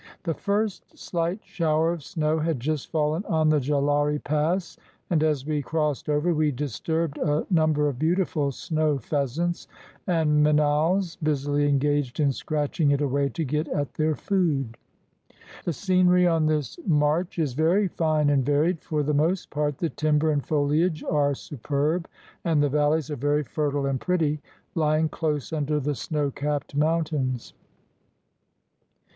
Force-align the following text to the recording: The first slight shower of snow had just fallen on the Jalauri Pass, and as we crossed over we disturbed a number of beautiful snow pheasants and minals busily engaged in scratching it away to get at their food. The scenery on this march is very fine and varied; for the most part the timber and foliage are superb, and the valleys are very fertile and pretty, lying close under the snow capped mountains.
The 0.23 0.33
first 0.33 0.97
slight 0.97 1.41
shower 1.43 1.93
of 1.93 2.01
snow 2.01 2.39
had 2.39 2.59
just 2.59 2.89
fallen 2.89 3.23
on 3.25 3.49
the 3.49 3.59
Jalauri 3.59 4.17
Pass, 4.17 4.75
and 5.11 5.21
as 5.21 5.45
we 5.45 5.61
crossed 5.61 6.09
over 6.09 6.33
we 6.33 6.49
disturbed 6.49 7.19
a 7.19 7.45
number 7.51 7.87
of 7.87 7.99
beautiful 7.99 8.51
snow 8.51 8.97
pheasants 8.97 9.67
and 10.07 10.41
minals 10.43 11.17
busily 11.21 11.69
engaged 11.69 12.19
in 12.19 12.31
scratching 12.31 12.89
it 12.89 12.99
away 12.99 13.29
to 13.29 13.43
get 13.43 13.67
at 13.67 13.93
their 13.93 14.15
food. 14.15 14.75
The 15.65 15.71
scenery 15.73 16.25
on 16.25 16.47
this 16.47 16.79
march 16.87 17.37
is 17.37 17.53
very 17.53 17.87
fine 17.87 18.31
and 18.31 18.43
varied; 18.43 18.81
for 18.81 19.03
the 19.03 19.13
most 19.13 19.51
part 19.51 19.77
the 19.77 19.89
timber 19.91 20.31
and 20.31 20.43
foliage 20.43 21.03
are 21.03 21.35
superb, 21.35 22.07
and 22.43 22.63
the 22.63 22.69
valleys 22.69 23.11
are 23.11 23.15
very 23.15 23.43
fertile 23.43 23.85
and 23.85 24.01
pretty, 24.01 24.41
lying 24.73 25.09
close 25.09 25.53
under 25.53 25.79
the 25.79 25.93
snow 25.93 26.31
capped 26.31 26.75
mountains. 26.75 27.53